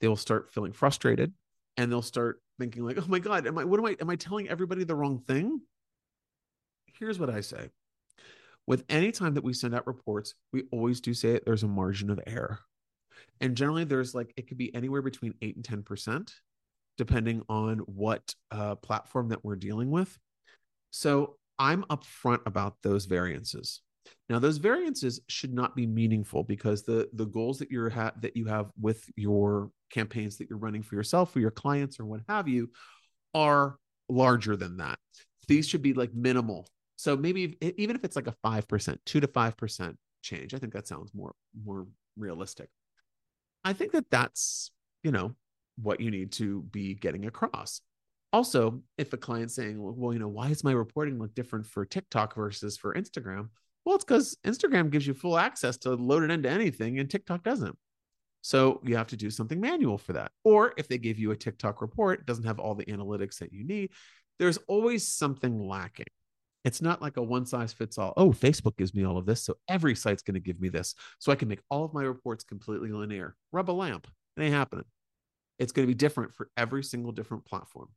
[0.00, 1.32] They will start feeling frustrated
[1.76, 4.14] and they'll start thinking like, "Oh my god, am I what am I am I
[4.14, 5.60] telling everybody the wrong thing?"
[7.00, 7.70] Here's what I say
[8.68, 11.68] with any time that we send out reports, we always do say it, there's a
[11.68, 12.60] margin of error.
[13.40, 16.32] And generally, there's like, it could be anywhere between 8 and 10%,
[16.98, 20.18] depending on what uh, platform that we're dealing with.
[20.90, 23.80] So I'm upfront about those variances.
[24.28, 28.36] Now, those variances should not be meaningful because the the goals that you're ha- that
[28.36, 32.20] you have with your campaigns that you're running for yourself, or your clients, or what
[32.28, 32.70] have you,
[33.34, 33.76] are
[34.08, 34.98] larger than that.
[35.46, 36.66] These should be like minimal
[36.98, 40.88] so maybe even if it's like a 5%, 2 to 5% change, I think that
[40.88, 41.32] sounds more
[41.64, 42.68] more realistic.
[43.64, 44.72] I think that that's,
[45.04, 45.36] you know,
[45.82, 47.80] what you need to be getting across.
[48.32, 51.84] Also, if a client's saying, well, you know, why is my reporting look different for
[51.84, 53.48] TikTok versus for Instagram?
[53.84, 57.42] Well, it's because Instagram gives you full access to load it into anything and TikTok
[57.42, 57.76] doesn't.
[58.42, 60.30] So you have to do something manual for that.
[60.44, 63.52] Or if they give you a TikTok report, it doesn't have all the analytics that
[63.52, 63.90] you need.
[64.38, 66.06] There's always something lacking.
[66.64, 68.12] It's not like a one size fits all.
[68.16, 69.42] Oh, Facebook gives me all of this.
[69.42, 70.94] So every site's going to give me this.
[71.18, 73.36] So I can make all of my reports completely linear.
[73.52, 74.06] Rub a lamp.
[74.36, 74.84] It ain't happening.
[75.58, 77.88] It's going to be different for every single different platform.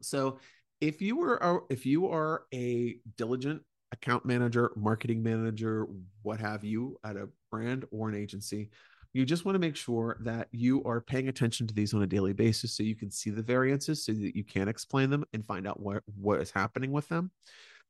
[0.00, 0.38] So
[0.80, 5.86] if you were if you are a diligent account manager, marketing manager,
[6.22, 8.70] what have you at a brand or an agency,
[9.12, 12.06] you just want to make sure that you are paying attention to these on a
[12.06, 15.46] daily basis so you can see the variances so that you can explain them and
[15.46, 17.30] find out what, what is happening with them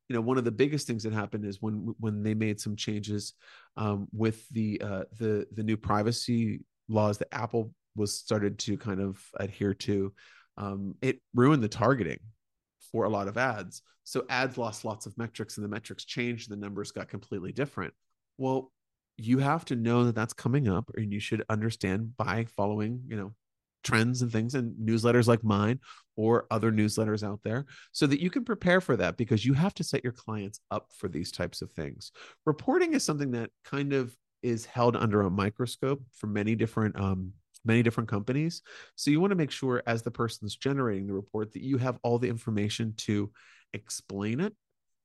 [0.09, 2.77] you know one of the biggest things that happened is when when they made some
[2.77, 3.35] changes
[3.77, 9.01] um, with the uh, the the new privacy laws that apple was started to kind
[9.01, 10.13] of adhere to
[10.57, 12.21] um, it ruined the targeting
[12.91, 13.83] for a lot of ads.
[14.05, 17.95] So ads lost lots of metrics and the metrics changed the numbers got completely different.
[18.39, 18.71] Well
[19.19, 23.17] you have to know that that's coming up and you should understand by following you
[23.17, 23.33] know
[23.85, 25.81] trends and things and newsletters like mine
[26.17, 29.75] or other newsletters out there so that you can prepare for that because you have
[29.75, 32.13] to set your clients up for these types of things.
[32.47, 37.33] Reporting is something that kind of is held under a microscope for many different um,
[37.65, 38.63] many different companies
[38.97, 41.99] so you want to make sure as the person's generating the report that you have
[42.03, 43.31] all the information to
[43.73, 44.55] explain it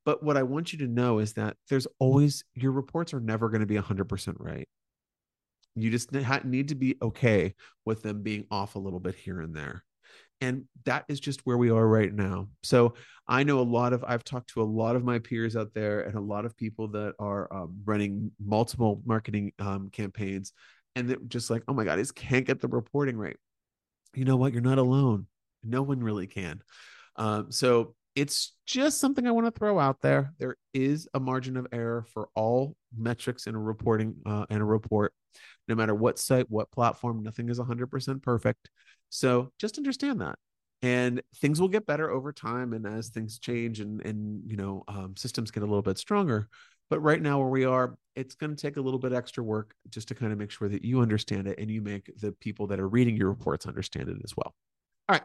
[0.08, 3.50] but what I want you to know is that there's always your reports are never
[3.50, 4.66] going to be 100% right.
[5.76, 6.14] You just
[6.46, 9.84] need to be okay with them being off a little bit here and there.
[10.40, 12.48] And that is just where we are right now.
[12.64, 12.94] So
[13.28, 16.04] I know a lot of, I've talked to a lot of my peers out there
[16.04, 20.54] and a lot of people that are um, running multiple marketing um, campaigns.
[20.98, 23.38] And they're just like, oh my God, I just can't get the reporting right.
[24.16, 24.52] You know what?
[24.52, 25.28] You're not alone.
[25.64, 26.64] No one really can.
[27.18, 30.34] Um, so it's just something I want to throw out there.
[30.40, 34.66] There is a margin of error for all metrics in a reporting uh, in a
[34.66, 35.14] report,
[35.68, 37.22] no matter what site, what platform.
[37.22, 38.72] Nothing is 100% perfect.
[39.10, 40.40] So just understand that,
[40.82, 44.84] and things will get better over time, and as things change and and you know
[44.88, 46.50] um, systems get a little bit stronger.
[46.90, 49.74] But right now, where we are, it's going to take a little bit extra work
[49.90, 52.68] just to kind of make sure that you understand it and you make the people
[52.68, 54.56] that are reading your reports understand it as well.
[55.10, 55.24] All right.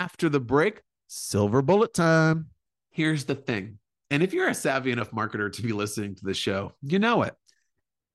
[0.00, 2.46] After the break, silver bullet time.
[2.90, 3.78] Here's the thing.
[4.10, 7.22] And if you're a savvy enough marketer to be listening to the show, you know
[7.22, 7.34] it.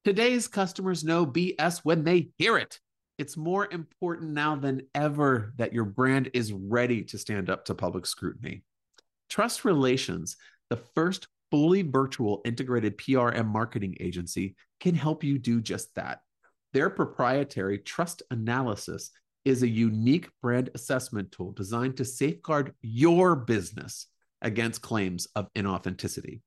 [0.06, 2.80] Today's customers know BS when they hear it.
[3.18, 7.76] It's more important now than ever that your brand is ready to stand up to
[7.76, 8.64] public scrutiny.
[9.30, 10.38] Trust Relations,
[10.70, 16.22] the first fully virtual integrated PRM marketing agency, can help you do just that.
[16.74, 19.12] Their proprietary trust analysis
[19.46, 24.08] is a unique brand assessment tool designed to safeguard your business
[24.42, 26.42] against claims of inauthenticity.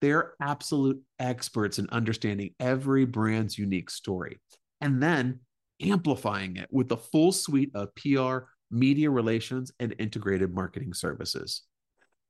[0.00, 4.40] They're absolute experts in understanding every brand's unique story
[4.80, 5.40] and then
[5.82, 11.62] amplifying it with the full suite of PR, media relations, and integrated marketing services.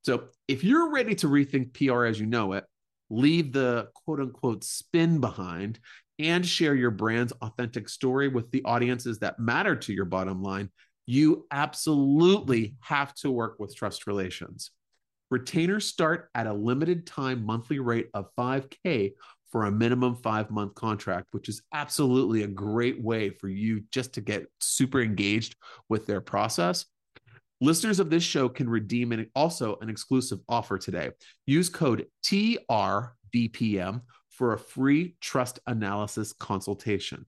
[0.02, 2.64] So if you're ready to rethink PR as you know it,
[3.10, 5.78] leave the quote unquote spin behind
[6.18, 10.70] and share your brand's authentic story with the audiences that matter to your bottom line,
[11.06, 14.70] you absolutely have to work with trust relations.
[15.30, 19.12] Retainers start at a limited time monthly rate of 5K
[19.50, 24.14] for a minimum five month contract, which is absolutely a great way for you just
[24.14, 25.56] to get super engaged
[25.88, 26.84] with their process.
[27.62, 31.10] Listeners of this show can redeem an, also an exclusive offer today.
[31.46, 34.00] Use code TRBPM
[34.30, 37.26] for a free trust analysis consultation.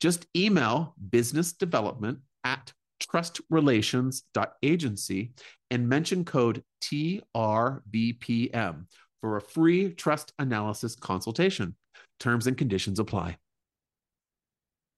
[0.00, 5.32] Just email business development at trustrelations.agency
[5.70, 8.84] and mention code TRBPM
[9.20, 11.74] for a free trust analysis consultation.
[12.20, 13.38] Terms and conditions apply.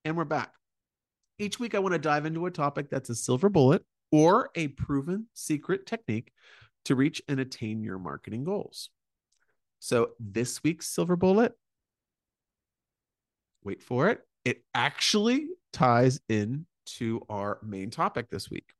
[0.04, 0.52] And we're back.
[1.38, 4.68] Each week, I want to dive into a topic that's a silver bullet or a
[4.68, 6.32] proven secret technique
[6.84, 8.90] to reach and attain your marketing goals.
[9.78, 11.54] So, this week's silver bullet,
[13.64, 18.74] wait for it, it actually ties in to our main topic this week,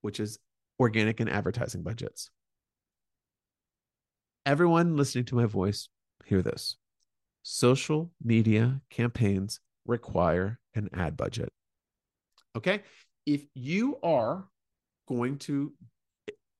[0.00, 0.38] which is
[0.80, 2.30] organic and advertising budgets.
[4.46, 5.88] Everyone listening to my voice,
[6.24, 6.76] hear this.
[7.42, 11.52] Social media campaigns require an ad budget.
[12.56, 12.82] Okay.
[13.28, 14.46] If you are
[15.06, 15.74] going to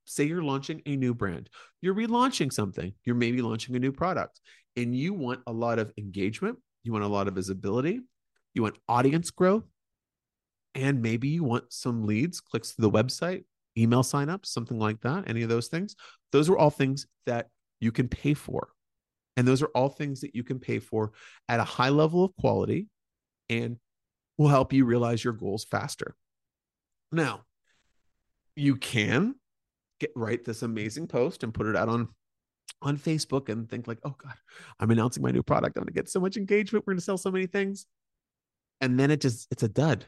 [0.05, 1.49] say you're launching a new brand,
[1.81, 4.39] you're relaunching something, you're maybe launching a new product,
[4.77, 8.01] and you want a lot of engagement, you want a lot of visibility,
[8.53, 9.65] you want audience growth,
[10.75, 13.45] and maybe you want some leads, clicks to the website,
[13.79, 15.97] email signups, something like that, any of those things.
[16.33, 17.49] Those are all things that
[17.81, 18.69] you can pay for.
[19.39, 21.13] And those are all things that you can pay for
[21.49, 22.89] at a high level of quality
[23.49, 23.79] and
[24.37, 26.15] will help you realize your goals faster.
[27.11, 27.45] Now,
[28.57, 29.35] you can
[30.01, 32.09] get write this amazing post and put it out on
[32.83, 34.35] on Facebook and think like, "Oh god,
[34.79, 35.77] I'm announcing my new product.
[35.77, 36.87] I'm to get so much engagement.
[36.87, 37.87] We're to sell so many things."
[38.81, 40.07] And then it just it's a dud.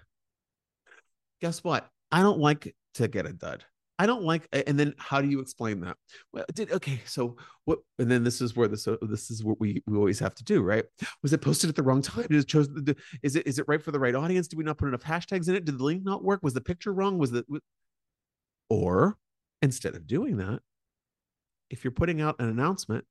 [1.41, 1.89] Guess what?
[2.13, 3.65] I don't like to get a dud.
[4.01, 4.49] I don't like.
[4.51, 5.99] And then how do you explain that?
[6.33, 7.03] Well, did okay.
[7.05, 7.37] So
[7.67, 7.81] what?
[7.99, 10.45] And then this is where this uh, this is what we we always have to
[10.45, 10.87] do, right?
[11.23, 12.27] Was it posted at the wrong time?
[12.31, 12.67] Is it chose?
[13.23, 14.49] Is it is it right for the right audience?
[14.49, 15.67] Did we not put enough hashtags in it?
[15.67, 16.41] Did the link not work?
[16.43, 17.19] Was the picture wrong?
[17.19, 17.45] Was the
[18.71, 19.19] or
[19.61, 20.61] instead of doing that,
[21.69, 23.05] if you're putting out an announcement,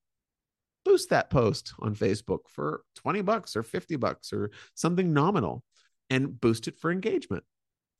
[0.84, 5.62] boost that post on Facebook for 20 bucks or 50 bucks or something nominal
[6.08, 7.44] and boost it for engagement.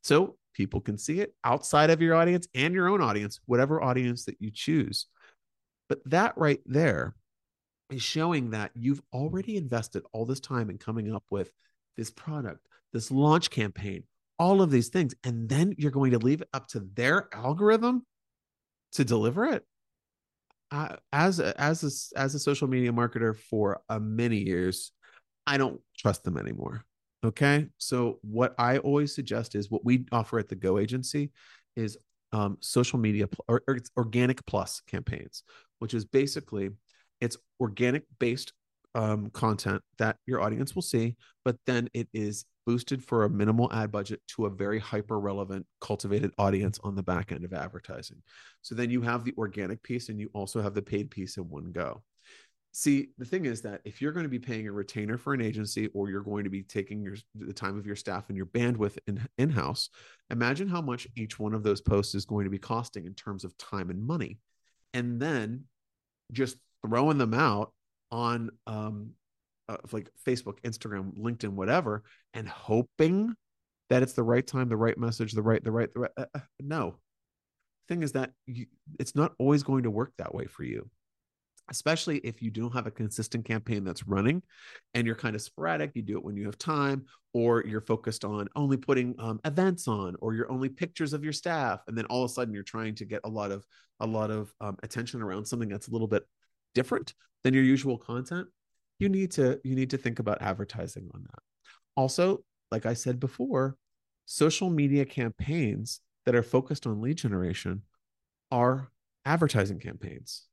[0.03, 4.25] So people can see it outside of your audience and your own audience, whatever audience
[4.25, 5.07] that you choose.
[5.89, 7.15] But that right there
[7.91, 11.51] is showing that you've already invested all this time in coming up with
[11.97, 14.05] this product, this launch campaign,
[14.39, 15.15] all of these things.
[15.25, 18.07] And then you're going to leave it up to their algorithm
[18.93, 19.65] to deliver it.
[20.71, 24.93] Uh, as a, as a, as a social media marketer for uh, many years,
[25.47, 26.85] I don't trust them anymore.
[27.23, 27.67] Okay.
[27.79, 31.31] So what I always suggest is what we offer at the Go Agency
[31.77, 31.99] is
[32.33, 35.43] um, social media or, or organic plus campaigns,
[35.81, 36.71] which is basically
[37.21, 38.53] it's organic based
[38.95, 43.73] um, content that your audience will see, but then it is boosted for a minimal
[43.73, 48.23] ad budget to a very hyper relevant cultivated audience on the back end of advertising.
[48.63, 51.49] So then you have the organic piece and you also have the paid piece in
[51.49, 52.03] one go.
[52.73, 55.41] See, the thing is that if you're going to be paying a retainer for an
[55.41, 58.47] agency or you're going to be taking your the time of your staff and your
[58.47, 59.91] bandwidth in in-house,
[60.31, 63.43] imagine how much each one of those posts is going to be costing in terms
[63.43, 64.39] of time and money.
[64.95, 65.65] And then
[66.31, 67.73] just throwing them out
[68.13, 69.11] on um
[69.69, 72.05] uh, like Facebook, Instagram, LinkedIn, whatever,
[72.35, 73.35] and hoping
[73.89, 76.11] that it's the right time, the right message, the right, the right, the right.
[76.17, 76.97] Uh, uh no,
[77.89, 78.67] thing is that you,
[79.01, 80.89] it's not always going to work that way for you
[81.71, 84.43] especially if you don't have a consistent campaign that's running
[84.95, 88.25] and you're kind of sporadic you do it when you have time or you're focused
[88.25, 92.05] on only putting um, events on or you're only pictures of your staff and then
[92.07, 93.65] all of a sudden you're trying to get a lot of
[94.01, 96.25] a lot of um, attention around something that's a little bit
[96.75, 97.15] different
[97.45, 98.49] than your usual content
[98.99, 101.43] you need to you need to think about advertising on that.
[101.97, 103.77] Also like i said before
[104.27, 107.83] social media campaigns that are focused on lead generation
[108.51, 108.91] are
[109.25, 110.47] advertising campaigns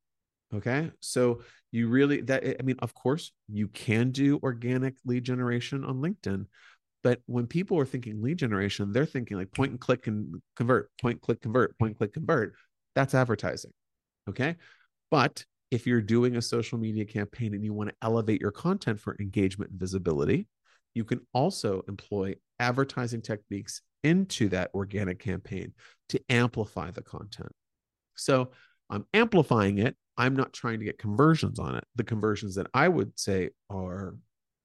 [0.53, 0.91] Okay.
[1.01, 1.41] So
[1.71, 6.45] you really that I mean, of course, you can do organic lead generation on LinkedIn,
[7.03, 10.89] but when people are thinking lead generation, they're thinking like point and click and convert,
[11.01, 12.53] point, click, convert, point, click, convert.
[12.95, 13.71] That's advertising.
[14.29, 14.55] Okay.
[15.11, 18.99] But if you're doing a social media campaign and you want to elevate your content
[18.99, 20.47] for engagement and visibility,
[20.93, 25.73] you can also employ advertising techniques into that organic campaign
[26.09, 27.51] to amplify the content.
[28.15, 28.51] So
[28.89, 29.95] I'm amplifying it.
[30.17, 31.83] I'm not trying to get conversions on it.
[31.95, 34.15] The conversions that I would say are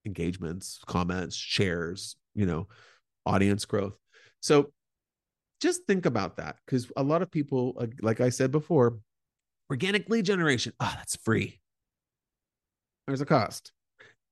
[0.07, 2.69] engagements, comments, shares, you know,
[3.27, 3.97] audience growth.
[4.41, 4.73] So
[5.61, 8.99] just think about that because a lot of people, like I said before,
[9.71, 11.61] organic lead generation, oh, that's free.
[13.07, 13.73] There's a cost.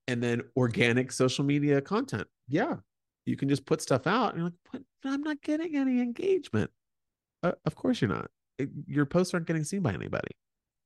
[0.08, 2.26] And then organic social media content.
[2.48, 2.76] Yeah,
[3.26, 6.70] you can just put stuff out and you're like, but I'm not getting any engagement.
[7.42, 8.30] Uh, of course you're not.
[8.58, 10.32] It, your posts aren't getting seen by anybody.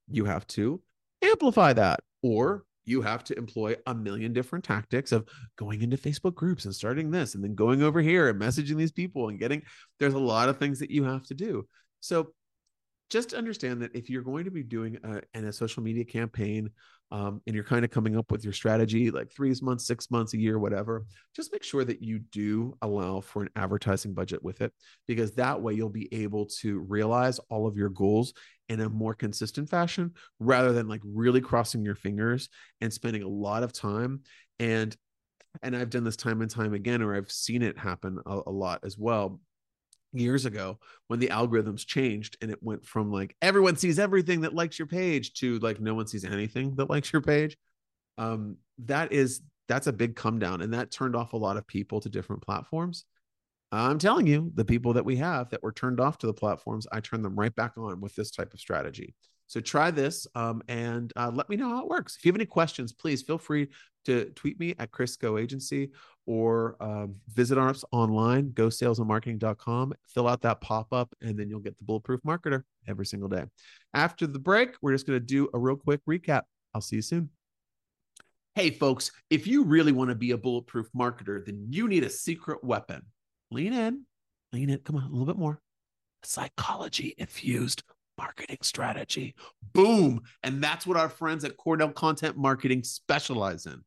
[0.09, 0.81] You have to
[1.23, 5.27] amplify that or you have to employ a million different tactics of
[5.57, 8.93] going into Facebook groups and starting this and then going over here and messaging these
[8.93, 9.63] people and getting
[9.99, 11.67] there's a lot of things that you have to do.
[12.01, 12.33] So
[13.11, 16.71] just understand that if you're going to be doing a, a social media campaign
[17.11, 20.35] um, and you're kind of coming up with your strategy like three months, six months,
[20.35, 24.63] a year, whatever, just make sure that you do allow for an advertising budget with
[24.63, 24.73] it
[25.07, 28.33] because that way you'll be able to realize all of your goals
[28.69, 32.49] in a more consistent fashion rather than like really crossing your fingers
[32.81, 34.23] and spending a lot of time.
[34.59, 34.97] And
[35.63, 38.51] and I've done this time and time again or I've seen it happen a, a
[38.51, 39.41] lot as well.
[40.13, 44.55] Years ago when the algorithms changed and it went from like everyone sees everything that
[44.55, 47.57] likes your page to like no one sees anything that likes your page
[48.17, 51.67] um that is that's a big come down and that turned off a lot of
[51.67, 53.07] people to different platforms
[53.77, 56.87] i'm telling you the people that we have that were turned off to the platforms
[56.93, 59.15] i turned them right back on with this type of strategy
[59.47, 62.17] so try this um, and uh, let me know how it works.
[62.17, 63.69] If you have any questions, please feel free
[64.07, 65.91] to tweet me at Chris Go Agency
[66.27, 69.93] or um, visit us online, gosalesandmarketing.com.
[70.09, 73.45] Fill out that pop up, and then you'll get the Bulletproof Marketer every single day.
[73.93, 76.43] After the break, we're just going to do a real quick recap.
[76.75, 77.31] I'll see you soon.
[78.55, 82.11] Hey, folks, if you really want to be a bulletproof marketer, then you need a
[82.11, 83.03] secret weapon.
[83.55, 84.05] Lean in,
[84.53, 84.79] lean in.
[84.81, 85.61] Come on, a little bit more.
[86.25, 87.85] Psychology infused
[88.19, 89.35] marketing strategy.
[89.73, 90.23] Boom.
[90.43, 93.81] And that's what our friends at Cornell Content Marketing specialize in.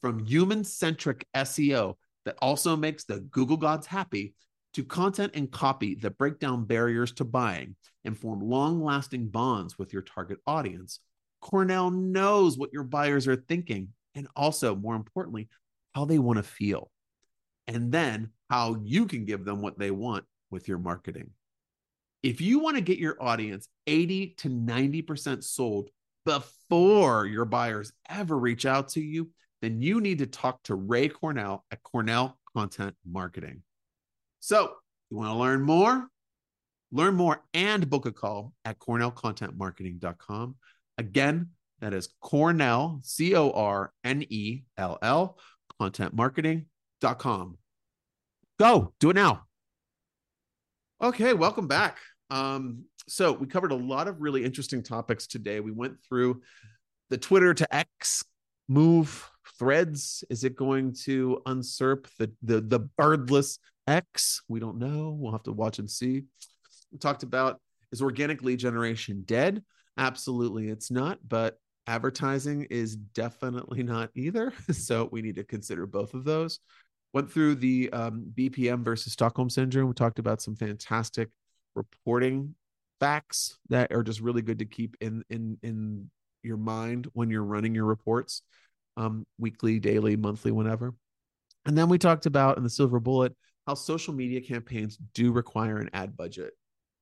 [0.00, 1.94] From human centric SEO
[2.24, 4.34] that also makes the Google gods happy
[4.72, 9.78] to content and copy that break down barriers to buying and form long lasting bonds
[9.78, 11.00] with your target audience.
[11.40, 15.48] Cornell knows what your buyers are thinking and also, more importantly,
[15.94, 16.90] how they want to feel.
[17.66, 21.30] And then how you can give them what they want with your marketing.
[22.22, 25.88] If you want to get your audience 80 to 90% sold
[26.26, 29.30] before your buyers ever reach out to you,
[29.62, 33.62] then you need to talk to Ray Cornell at Cornell Content Marketing.
[34.40, 34.74] So,
[35.10, 36.08] you want to learn more?
[36.92, 40.56] Learn more and book a call at cornellcontentmarketing.com.
[40.98, 45.38] Again, that is Cornell, C O R N E L L,
[45.80, 47.58] contentmarketing.com.
[48.60, 49.44] Go, do it now.
[51.00, 51.96] Okay, welcome back.
[52.28, 55.60] Um, so we covered a lot of really interesting topics today.
[55.60, 56.42] We went through
[57.08, 58.22] the Twitter to X
[58.68, 60.24] move, threads.
[60.28, 64.42] Is it going to usurp the the the birdless X?
[64.46, 65.16] We don't know.
[65.18, 66.24] We'll have to watch and see.
[66.92, 69.62] We talked about is organic lead generation dead?
[69.96, 71.18] Absolutely, it's not.
[71.26, 74.52] But advertising is definitely not either.
[74.72, 76.60] So we need to consider both of those.
[77.12, 79.88] Went through the um, BPM versus Stockholm syndrome.
[79.88, 81.28] We talked about some fantastic
[81.74, 82.54] reporting
[83.00, 86.10] facts that are just really good to keep in in in
[86.42, 88.42] your mind when you're running your reports
[88.96, 90.94] um weekly daily monthly whenever
[91.64, 93.34] and then we talked about in the silver bullet
[93.66, 96.52] how social media campaigns do require an ad budget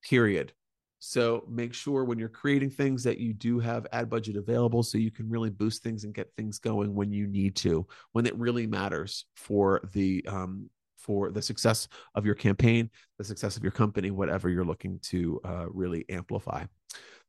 [0.09, 0.53] period
[0.99, 4.99] so make sure when you're creating things that you do have ad budget available so
[4.99, 8.37] you can really boost things and get things going when you need to when it
[8.37, 10.69] really matters for the um,
[11.09, 15.41] for the success of your campaign, the success of your company, whatever you're looking to
[15.43, 16.65] uh, really amplify.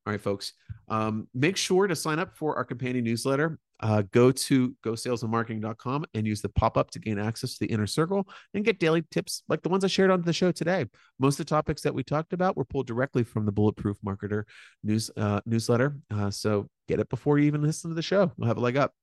[0.06, 0.54] All right, folks,
[0.88, 3.60] um, make sure to sign up for our companion newsletter.
[3.82, 7.88] Uh, go to gosalesandmarketing.com and use the pop up to gain access to the inner
[7.88, 10.86] circle and get daily tips like the ones I shared on the show today.
[11.18, 14.44] Most of the topics that we talked about were pulled directly from the Bulletproof Marketer
[14.84, 15.96] news uh, newsletter.
[16.12, 18.32] Uh, so get it before you even listen to the show.
[18.38, 18.94] We'll have a leg up.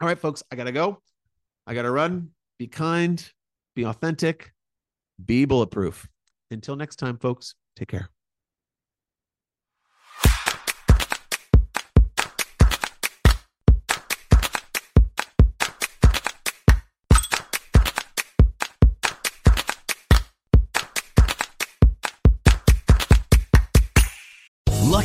[0.00, 1.02] All right, folks, I got to go.
[1.66, 2.30] I got to run.
[2.58, 3.22] Be kind,
[3.76, 4.52] be authentic,
[5.24, 6.08] be bulletproof.
[6.50, 8.08] Until next time, folks, take care.